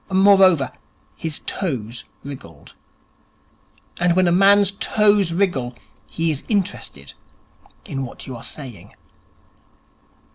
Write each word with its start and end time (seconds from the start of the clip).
Moreover, 0.09 0.71
his 1.15 1.41
toes 1.45 2.05
wriggled. 2.23 2.73
And 3.99 4.15
when 4.15 4.27
a 4.27 4.31
man's 4.31 4.71
toes 4.71 5.31
wriggle, 5.31 5.75
he 6.07 6.31
is 6.31 6.43
interested 6.47 7.13
in 7.85 8.03
what 8.03 8.25
you 8.25 8.35
are 8.35 8.41
saying. 8.43 8.95